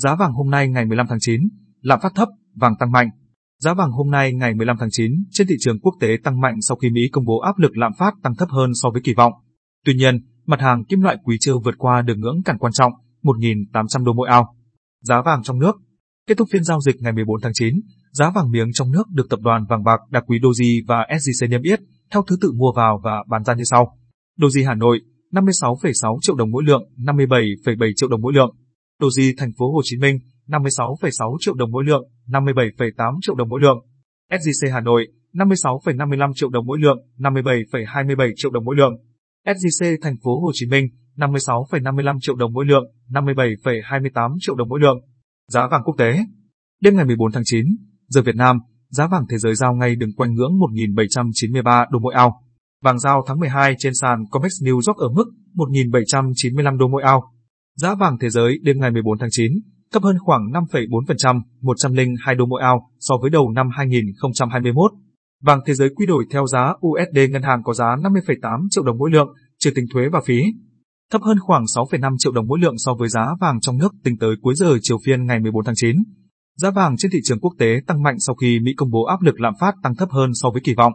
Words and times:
Giá 0.00 0.14
vàng 0.14 0.32
hôm 0.32 0.50
nay 0.50 0.68
ngày 0.68 0.84
15 0.86 1.06
tháng 1.08 1.18
9, 1.20 1.40
lạm 1.80 2.00
phát 2.02 2.12
thấp, 2.14 2.28
vàng 2.54 2.74
tăng 2.80 2.92
mạnh. 2.92 3.08
Giá 3.58 3.74
vàng 3.74 3.90
hôm 3.90 4.10
nay 4.10 4.32
ngày 4.32 4.54
15 4.54 4.76
tháng 4.80 4.88
9 4.92 5.12
trên 5.30 5.46
thị 5.46 5.54
trường 5.60 5.80
quốc 5.80 5.94
tế 6.00 6.08
tăng 6.24 6.40
mạnh 6.40 6.54
sau 6.60 6.76
khi 6.76 6.90
Mỹ 6.90 7.00
công 7.12 7.24
bố 7.24 7.38
áp 7.38 7.58
lực 7.58 7.76
lạm 7.76 7.92
phát 7.98 8.14
tăng 8.22 8.34
thấp 8.34 8.48
hơn 8.50 8.70
so 8.74 8.90
với 8.90 9.02
kỳ 9.04 9.14
vọng. 9.14 9.32
Tuy 9.84 9.94
nhiên, 9.94 10.20
mặt 10.46 10.60
hàng 10.60 10.84
kim 10.84 11.00
loại 11.00 11.16
quý 11.24 11.36
chưa 11.40 11.58
vượt 11.64 11.74
qua 11.78 12.02
được 12.02 12.14
ngưỡng 12.18 12.42
cản 12.44 12.58
quan 12.58 12.72
trọng 12.72 12.92
1.800 13.22 14.04
đô 14.04 14.12
mỗi 14.12 14.28
ao. 14.28 14.54
Giá 15.02 15.22
vàng 15.22 15.42
trong 15.42 15.58
nước 15.58 15.76
Kết 16.26 16.34
thúc 16.38 16.48
phiên 16.52 16.64
giao 16.64 16.80
dịch 16.80 16.96
ngày 17.00 17.12
14 17.12 17.40
tháng 17.42 17.52
9, 17.54 17.80
giá 18.12 18.30
vàng 18.34 18.50
miếng 18.50 18.72
trong 18.72 18.92
nước 18.92 19.08
được 19.10 19.26
tập 19.30 19.40
đoàn 19.42 19.64
vàng 19.68 19.84
bạc 19.84 20.00
đá 20.10 20.20
quý 20.20 20.38
Doji 20.38 20.82
và 20.86 21.06
SJC 21.10 21.48
niêm 21.48 21.62
yết 21.62 21.80
theo 22.12 22.22
thứ 22.22 22.36
tự 22.40 22.52
mua 22.52 22.72
vào 22.76 23.00
và 23.04 23.24
bán 23.28 23.44
ra 23.44 23.54
như 23.54 23.64
sau. 23.64 23.98
Doji 24.38 24.66
Hà 24.66 24.74
Nội 24.74 25.00
56,6 25.32 26.18
triệu 26.20 26.36
đồng 26.36 26.50
mỗi 26.50 26.64
lượng, 26.64 26.82
57,7 26.96 27.92
triệu 27.96 28.08
đồng 28.08 28.20
mỗi 28.22 28.32
lượng. 28.32 28.56
Doji 29.00 29.34
thành 29.38 29.52
phố 29.58 29.72
Hồ 29.72 29.80
Chí 29.84 29.96
Minh 29.98 30.18
56,6 30.48 31.36
triệu 31.40 31.54
đồng 31.54 31.70
mỗi 31.70 31.84
lượng, 31.84 32.02
57,8 32.28 33.18
triệu 33.22 33.34
đồng 33.34 33.48
mỗi 33.48 33.60
lượng. 33.60 33.86
SJC 34.30 34.72
Hà 34.72 34.80
Nội 34.80 35.08
56,55 35.34 36.32
triệu 36.34 36.48
đồng 36.48 36.66
mỗi 36.66 36.78
lượng, 36.78 36.98
57,27 37.18 38.32
triệu 38.36 38.50
đồng 38.50 38.64
mỗi 38.64 38.76
lượng. 38.76 38.92
SJC 39.46 39.96
thành 40.02 40.14
phố 40.24 40.40
Hồ 40.40 40.50
Chí 40.54 40.66
Minh 40.66 40.86
56,55 41.16 42.18
triệu 42.20 42.36
đồng 42.36 42.52
mỗi 42.52 42.66
lượng, 42.66 42.84
57,28 43.10 44.36
triệu 44.40 44.54
đồng 44.54 44.68
mỗi 44.68 44.80
lượng. 44.80 44.98
Giá 45.48 45.68
vàng 45.70 45.82
quốc 45.84 45.94
tế 45.98 46.12
Đêm 46.82 46.96
ngày 46.96 47.04
14 47.04 47.32
tháng 47.32 47.42
9, 47.46 47.66
giờ 48.08 48.22
Việt 48.22 48.36
Nam, 48.36 48.58
giá 48.88 49.06
vàng 49.06 49.22
thế 49.30 49.38
giới 49.38 49.54
giao 49.54 49.74
ngay 49.74 49.96
đứng 49.96 50.10
quanh 50.16 50.34
ngưỡng 50.34 50.52
1.793 50.58 51.86
đô 51.90 51.98
mỗi 51.98 52.14
ao. 52.14 52.42
Vàng 52.82 52.98
giao 52.98 53.24
tháng 53.26 53.40
12 53.40 53.74
trên 53.78 53.92
sàn 53.94 54.24
COMEX 54.30 54.52
New 54.62 54.74
York 54.74 54.96
ở 54.96 55.08
mức 55.08 55.24
1.795 55.54 56.76
đô 56.76 56.88
mỗi 56.88 57.02
ao. 57.02 57.32
Giá 57.80 57.94
vàng 57.94 58.16
thế 58.20 58.30
giới 58.30 58.58
đêm 58.62 58.76
ngày 58.80 58.90
14 58.90 59.18
tháng 59.18 59.28
9 59.32 59.52
thấp 59.92 60.02
hơn 60.02 60.16
khoảng 60.18 60.40
5,4%, 60.52 61.40
102 61.60 62.34
đô 62.34 62.46
mỗi 62.46 62.62
ao 62.62 62.90
so 62.98 63.14
với 63.22 63.30
đầu 63.30 63.50
năm 63.50 63.68
2021. 63.76 64.92
Vàng 65.42 65.60
thế 65.66 65.74
giới 65.74 65.88
quy 65.94 66.06
đổi 66.06 66.24
theo 66.30 66.46
giá 66.46 66.72
USD 66.86 67.18
ngân 67.30 67.42
hàng 67.42 67.62
có 67.64 67.74
giá 67.74 67.84
50,8 67.84 68.66
triệu 68.70 68.84
đồng 68.84 68.98
mỗi 68.98 69.10
lượng, 69.10 69.28
trừ 69.58 69.70
tính 69.74 69.84
thuế 69.92 70.08
và 70.12 70.20
phí. 70.26 70.42
Thấp 71.12 71.22
hơn 71.22 71.38
khoảng 71.40 71.64
6,5 71.64 72.16
triệu 72.18 72.32
đồng 72.32 72.46
mỗi 72.46 72.58
lượng 72.58 72.74
so 72.78 72.94
với 72.94 73.08
giá 73.08 73.26
vàng 73.40 73.60
trong 73.60 73.78
nước 73.78 73.92
tính 74.04 74.18
tới 74.18 74.34
cuối 74.42 74.54
giờ 74.54 74.76
chiều 74.82 74.98
phiên 75.06 75.26
ngày 75.26 75.40
14 75.40 75.64
tháng 75.64 75.74
9. 75.78 75.96
Giá 76.56 76.70
vàng 76.70 76.96
trên 76.96 77.10
thị 77.10 77.18
trường 77.24 77.40
quốc 77.40 77.52
tế 77.58 77.80
tăng 77.86 78.02
mạnh 78.02 78.16
sau 78.18 78.34
khi 78.34 78.60
Mỹ 78.60 78.72
công 78.76 78.90
bố 78.90 79.04
áp 79.04 79.22
lực 79.22 79.40
lạm 79.40 79.54
phát 79.60 79.74
tăng 79.82 79.96
thấp 79.96 80.08
hơn 80.10 80.30
so 80.34 80.50
với 80.50 80.60
kỳ 80.64 80.74
vọng. 80.74 80.92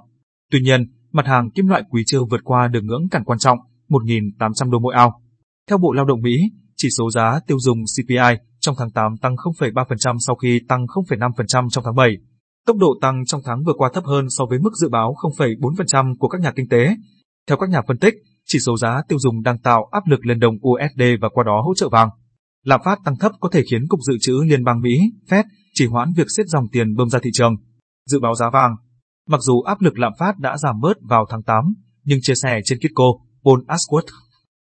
Tuy 0.51 0.59
nhiên, 0.61 0.85
mặt 1.11 1.25
hàng 1.25 1.51
kim 1.51 1.67
loại 1.67 1.83
quý 1.89 2.03
chưa 2.05 2.19
vượt 2.31 2.41
qua 2.43 2.67
được 2.67 2.83
ngưỡng 2.83 3.09
cản 3.11 3.23
quan 3.23 3.39
trọng 3.39 3.57
1.800 3.89 4.71
đô 4.71 4.79
mỗi 4.79 4.95
ao. 4.95 5.21
Theo 5.69 5.77
Bộ 5.77 5.93
Lao 5.93 6.05
động 6.05 6.21
Mỹ, 6.21 6.37
chỉ 6.77 6.87
số 6.97 7.09
giá 7.09 7.39
tiêu 7.47 7.57
dùng 7.59 7.77
CPI 7.77 8.45
trong 8.59 8.75
tháng 8.77 8.91
8 8.91 9.17
tăng 9.21 9.35
0,3% 9.35 10.17
sau 10.19 10.35
khi 10.35 10.61
tăng 10.67 10.85
0,5% 10.85 11.69
trong 11.69 11.83
tháng 11.83 11.95
7. 11.95 12.09
Tốc 12.65 12.77
độ 12.77 12.87
tăng 13.01 13.25
trong 13.25 13.41
tháng 13.45 13.63
vừa 13.63 13.73
qua 13.77 13.89
thấp 13.93 14.03
hơn 14.05 14.25
so 14.29 14.45
với 14.49 14.59
mức 14.59 14.71
dự 14.81 14.89
báo 14.89 15.13
0,4% 15.37 16.15
của 16.19 16.27
các 16.27 16.41
nhà 16.41 16.51
kinh 16.55 16.69
tế. 16.69 16.87
Theo 17.47 17.57
các 17.57 17.69
nhà 17.69 17.81
phân 17.87 17.97
tích, 17.97 18.13
chỉ 18.45 18.59
số 18.59 18.77
giá 18.77 19.01
tiêu 19.07 19.19
dùng 19.19 19.41
đang 19.41 19.57
tạo 19.57 19.87
áp 19.91 20.07
lực 20.07 20.25
lên 20.25 20.39
đồng 20.39 20.55
USD 20.55 21.01
và 21.21 21.29
qua 21.29 21.43
đó 21.43 21.61
hỗ 21.65 21.73
trợ 21.75 21.89
vàng. 21.89 22.09
Lạm 22.63 22.81
phát 22.85 22.99
tăng 23.05 23.17
thấp 23.19 23.31
có 23.39 23.49
thể 23.51 23.63
khiến 23.71 23.87
Cục 23.87 23.99
Dự 24.07 24.13
trữ 24.21 24.33
Liên 24.47 24.63
bang 24.63 24.81
Mỹ, 24.81 24.99
Fed, 25.29 25.43
chỉ 25.73 25.85
hoãn 25.87 26.09
việc 26.17 26.27
siết 26.37 26.45
dòng 26.47 26.67
tiền 26.71 26.95
bơm 26.95 27.09
ra 27.09 27.19
thị 27.23 27.29
trường. 27.33 27.55
Dự 28.05 28.19
báo 28.19 28.35
giá 28.35 28.49
vàng 28.49 28.75
Mặc 29.29 29.41
dù 29.41 29.61
áp 29.61 29.81
lực 29.81 29.99
lạm 29.99 30.11
phát 30.19 30.37
đã 30.39 30.57
giảm 30.57 30.79
bớt 30.81 30.97
vào 31.01 31.25
tháng 31.29 31.43
8, 31.43 31.73
nhưng 32.03 32.19
chia 32.21 32.33
sẻ 32.43 32.59
trên 32.65 32.79
Kitco, 32.79 33.03
Paul 33.45 33.59
Ashworth, 33.67 34.07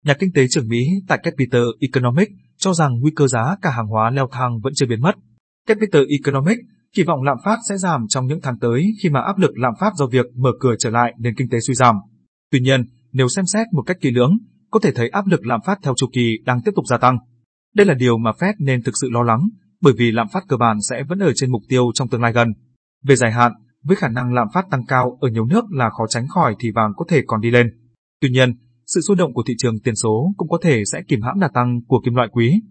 nhà 0.03 0.13
kinh 0.19 0.31
tế 0.33 0.47
trưởng 0.49 0.67
Mỹ 0.67 0.87
tại 1.07 1.19
Capital 1.23 1.61
Economics, 1.79 2.31
cho 2.57 2.73
rằng 2.73 2.99
nguy 2.99 3.11
cơ 3.15 3.27
giá 3.27 3.55
cả 3.61 3.71
hàng 3.71 3.87
hóa 3.87 4.09
leo 4.09 4.27
thang 4.31 4.59
vẫn 4.63 4.73
chưa 4.75 4.85
biến 4.85 5.01
mất. 5.01 5.15
Capital 5.67 6.01
Economics 6.09 6.61
kỳ 6.95 7.03
vọng 7.03 7.23
lạm 7.23 7.37
phát 7.45 7.57
sẽ 7.69 7.77
giảm 7.77 8.05
trong 8.09 8.27
những 8.27 8.39
tháng 8.43 8.59
tới 8.59 8.85
khi 9.01 9.09
mà 9.09 9.21
áp 9.21 9.37
lực 9.37 9.57
lạm 9.57 9.73
phát 9.79 9.93
do 9.95 10.07
việc 10.07 10.25
mở 10.35 10.49
cửa 10.59 10.75
trở 10.79 10.89
lại 10.89 11.13
nền 11.19 11.35
kinh 11.35 11.49
tế 11.49 11.57
suy 11.67 11.73
giảm. 11.73 11.95
Tuy 12.51 12.59
nhiên, 12.59 12.83
nếu 13.11 13.27
xem 13.27 13.45
xét 13.45 13.67
một 13.73 13.81
cách 13.81 13.97
kỹ 14.01 14.11
lưỡng, 14.11 14.37
có 14.71 14.79
thể 14.83 14.91
thấy 14.91 15.09
áp 15.09 15.27
lực 15.27 15.45
lạm 15.45 15.59
phát 15.65 15.79
theo 15.83 15.93
chu 15.97 16.07
kỳ 16.13 16.37
đang 16.45 16.61
tiếp 16.61 16.71
tục 16.75 16.85
gia 16.87 16.97
tăng. 16.97 17.17
Đây 17.75 17.85
là 17.85 17.93
điều 17.93 18.17
mà 18.17 18.31
Fed 18.31 18.53
nên 18.59 18.83
thực 18.83 18.93
sự 19.01 19.09
lo 19.11 19.23
lắng, 19.23 19.39
bởi 19.81 19.93
vì 19.97 20.11
lạm 20.11 20.27
phát 20.33 20.43
cơ 20.47 20.57
bản 20.57 20.77
sẽ 20.89 21.03
vẫn 21.03 21.19
ở 21.19 21.31
trên 21.35 21.51
mục 21.51 21.61
tiêu 21.69 21.91
trong 21.93 22.09
tương 22.09 22.21
lai 22.21 22.33
gần. 22.33 22.53
Về 23.03 23.15
dài 23.15 23.31
hạn, 23.31 23.51
với 23.83 23.95
khả 23.95 24.07
năng 24.07 24.33
lạm 24.33 24.47
phát 24.53 24.65
tăng 24.71 24.85
cao 24.85 25.17
ở 25.21 25.29
nhiều 25.29 25.45
nước 25.45 25.65
là 25.71 25.89
khó 25.89 26.03
tránh 26.09 26.27
khỏi 26.27 26.55
thì 26.59 26.71
vàng 26.71 26.91
có 26.97 27.05
thể 27.09 27.21
còn 27.27 27.41
đi 27.41 27.51
lên. 27.51 27.67
Tuy 28.21 28.29
nhiên, 28.29 28.53
sự 28.87 29.01
sôi 29.01 29.17
động 29.17 29.33
của 29.33 29.43
thị 29.47 29.53
trường 29.57 29.79
tiền 29.79 29.95
số 29.95 30.33
cũng 30.37 30.49
có 30.49 30.57
thể 30.63 30.83
sẽ 30.91 31.01
kìm 31.07 31.21
hãm 31.21 31.39
đà 31.39 31.47
tăng 31.53 31.81
của 31.87 32.01
kim 32.05 32.15
loại 32.15 32.27
quý. 32.31 32.61